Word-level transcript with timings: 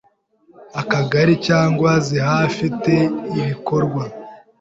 Akagari 0.81 1.33
cyangwa 1.47 1.89
zihafi 2.07 2.65
te 2.83 2.97
ibikorwa. 3.39 4.03